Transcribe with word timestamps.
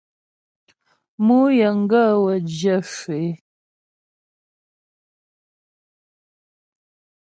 Mǔ 1.25 1.37
yəŋgaə́ 1.57 2.09
wə́ 2.23 2.37
zhyə̂ 2.55 2.77
shwə 2.91 3.15
é. 3.27 3.31